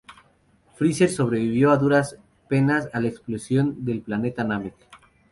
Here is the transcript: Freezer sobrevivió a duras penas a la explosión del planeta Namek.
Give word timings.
Freezer 0.73 1.11
sobrevivió 1.11 1.69
a 1.69 1.77
duras 1.77 2.17
penas 2.47 2.89
a 2.91 2.99
la 3.01 3.07
explosión 3.07 3.85
del 3.85 4.01
planeta 4.01 4.43
Namek. 4.43 4.73